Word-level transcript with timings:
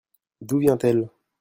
D'où 0.41 0.57
vient-elle? 0.57 1.09